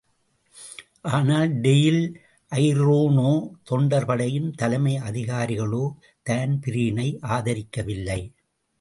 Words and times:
ஆனால் 1.17 1.51
டெயில் 1.61 2.15
ஐரோனோ, 2.51 3.33
தொண்டர் 3.63 4.05
படையின் 4.05 4.49
தலைமை 4.51 4.95
அதிகாரிகளோ 5.09 5.85
தான்பிரீனை 6.29 7.09
ஆதரிக்கவில்லை. 7.29 8.21